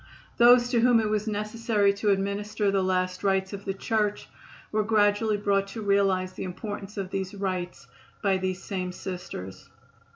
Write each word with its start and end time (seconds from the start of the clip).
Those 0.37 0.67
to 0.69 0.79
whom 0.79 0.99
it 0.99 1.11
was 1.11 1.27
necessary 1.27 1.93
to 1.93 2.09
administer 2.09 2.71
the 2.71 2.81
last 2.81 3.23
rites 3.23 3.53
of 3.53 3.65
the 3.65 3.73
Church 3.75 4.27
were 4.71 4.81
gradually 4.83 5.37
brought 5.37 5.67
to 5.69 5.83
realize 5.83 6.33
the 6.33 6.43
importance 6.43 6.97
of 6.97 7.11
these 7.11 7.35
rites 7.35 7.85
by 8.23 8.37
these 8.39 8.63
same 8.63 8.91
Sisters. 8.93 9.69